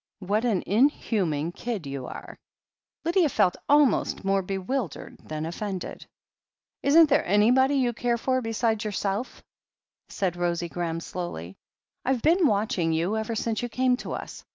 [0.17, 2.39] What an inhuman kid you are!"
[3.05, 6.07] Lydia felt almost more bewildered than offended.
[6.81, 9.43] "Isn't there anybody you care for beside yourself?"
[10.09, 11.55] said Rosie Graham slowly.
[12.03, 14.43] "Fve been watching you ever since you came to us.